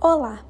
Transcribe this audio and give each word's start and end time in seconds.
Olá 0.00 0.44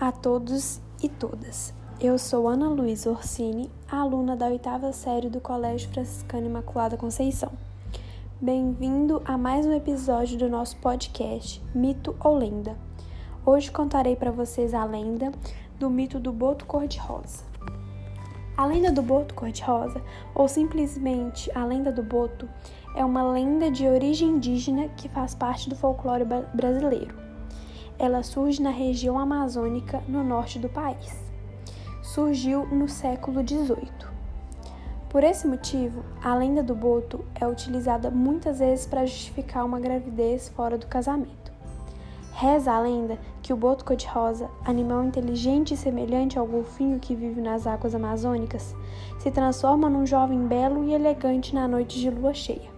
a 0.00 0.10
todos 0.10 0.80
e 1.02 1.08
todas. 1.08 1.72
Eu 2.00 2.18
sou 2.18 2.48
Ana 2.48 2.68
Luísa 2.68 3.10
Orsini, 3.10 3.70
aluna 3.90 4.34
da 4.34 4.46
oitava 4.46 4.92
série 4.92 5.28
do 5.28 5.40
Colégio 5.40 5.88
Franciscano 5.90 6.46
Imaculada 6.46 6.96
Conceição. 6.96 7.52
Bem-vindo 8.40 9.22
a 9.24 9.38
mais 9.38 9.64
um 9.66 9.72
episódio 9.72 10.36
do 10.36 10.48
nosso 10.48 10.76
podcast 10.78 11.62
Mito 11.74 12.16
ou 12.18 12.36
Lenda. 12.36 12.76
Hoje 13.46 13.70
contarei 13.70 14.16
para 14.16 14.32
vocês 14.32 14.74
a 14.74 14.84
lenda 14.84 15.30
do 15.78 15.88
mito 15.88 16.18
do 16.18 16.32
boto 16.32 16.64
cor-de-rosa. 16.64 17.51
A 18.54 18.66
lenda 18.66 18.92
do 18.92 19.00
boto 19.00 19.34
cor-de-rosa, 19.34 20.02
ou 20.34 20.46
simplesmente 20.46 21.50
a 21.56 21.64
lenda 21.64 21.90
do 21.90 22.02
boto, 22.02 22.46
é 22.94 23.02
uma 23.02 23.22
lenda 23.32 23.70
de 23.70 23.88
origem 23.88 24.28
indígena 24.28 24.88
que 24.88 25.08
faz 25.08 25.34
parte 25.34 25.70
do 25.70 25.74
folclore 25.74 26.26
brasileiro. 26.52 27.14
Ela 27.98 28.22
surge 28.22 28.60
na 28.60 28.70
região 28.70 29.18
amazônica, 29.18 30.02
no 30.06 30.22
norte 30.22 30.58
do 30.58 30.68
país. 30.68 31.16
Surgiu 32.02 32.66
no 32.66 32.88
século 32.88 33.40
XVIII. 33.46 34.12
Por 35.08 35.24
esse 35.24 35.46
motivo, 35.46 36.04
a 36.22 36.34
lenda 36.34 36.62
do 36.62 36.74
boto 36.74 37.24
é 37.34 37.46
utilizada 37.46 38.10
muitas 38.10 38.58
vezes 38.58 38.86
para 38.86 39.06
justificar 39.06 39.64
uma 39.64 39.80
gravidez 39.80 40.50
fora 40.50 40.76
do 40.76 40.86
casamento. 40.86 41.41
Reza 42.32 42.72
a 42.72 42.80
lenda 42.80 43.18
que 43.42 43.52
o 43.52 43.56
boto 43.56 43.84
cor-de-rosa, 43.84 44.50
animal 44.64 45.04
inteligente 45.04 45.74
e 45.74 45.76
semelhante 45.76 46.38
ao 46.38 46.46
golfinho 46.46 46.98
que 46.98 47.14
vive 47.14 47.40
nas 47.40 47.66
águas 47.66 47.94
amazônicas, 47.94 48.74
se 49.18 49.30
transforma 49.30 49.88
num 49.88 50.06
jovem 50.06 50.46
belo 50.46 50.84
e 50.84 50.94
elegante 50.94 51.54
na 51.54 51.68
noite 51.68 52.00
de 52.00 52.10
lua 52.10 52.34
cheia. 52.34 52.70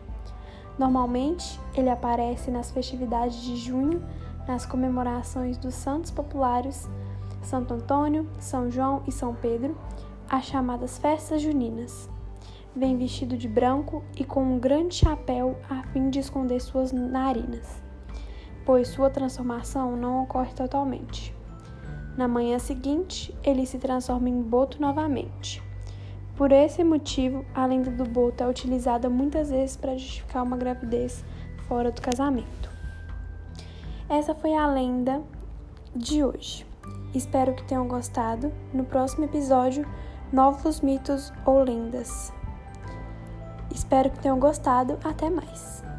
Normalmente, 0.79 1.59
ele 1.75 1.89
aparece 1.89 2.51
nas 2.51 2.71
festividades 2.71 3.41
de 3.43 3.57
junho 3.57 4.03
nas 4.47 4.67
comemorações 4.67 5.57
dos 5.57 5.75
santos 5.75 6.11
populares 6.11 6.89
Santo 7.45 7.75
Antônio, 7.75 8.29
São 8.39 8.71
João 8.71 9.03
e 9.07 9.13
São 9.13 9.35
Pedro, 9.35 9.77
as 10.29 10.45
chamadas 10.45 10.99
festas 10.99 11.43
juninas. 11.43 12.09
Vem 12.75 12.97
vestido 12.97 13.37
de 13.37 13.47
branco 13.47 14.03
e 14.17 14.25
com 14.25 14.43
um 14.43 14.59
grande 14.59 14.97
chapéu 14.97 15.57
a 15.71 15.83
fim 15.89 16.11
de 16.11 16.19
esconder 16.19 16.61
suas 16.61 16.91
narinas, 16.91 17.83
pois 18.65 18.89
sua 18.89 19.11
transformação 19.11 19.97
não 19.97 20.23
ocorre 20.23 20.53
totalmente. 20.55 21.35
Na 22.17 22.29
manhã 22.29 22.59
seguinte, 22.59 23.35
ele 23.43 23.67
se 23.67 23.79
transforma 23.79 24.29
em 24.29 24.41
boto 24.41 24.81
novamente. 24.81 25.63
Por 26.37 26.51
esse 26.53 26.83
motivo, 26.83 27.45
a 27.55 27.67
lenda 27.67 27.91
do 27.91 28.05
boto 28.05 28.43
é 28.43 28.49
utilizada 28.49 29.09
muitas 29.09 29.51
vezes 29.51 29.77
para 29.77 29.97
justificar 29.97 30.43
uma 30.43 30.57
gravidez 30.57 31.25
fora 31.69 31.91
do 31.91 32.01
casamento. 32.01 32.71
Essa 34.09 34.35
foi 34.35 34.55
a 34.55 34.67
lenda 34.67 35.23
de 35.95 36.25
hoje. 36.25 36.67
Espero 37.15 37.55
que 37.55 37.65
tenham 37.65 37.87
gostado. 37.87 38.53
No 38.73 38.85
próximo 38.85 39.25
episódio, 39.25 39.87
novos 40.33 40.81
mitos 40.81 41.33
ou 41.47 41.63
lendas. 41.63 42.33
Espero 43.73 44.11
que 44.11 44.19
tenham 44.19 44.39
gostado. 44.39 44.99
Até 45.05 45.31
mais! 45.31 45.94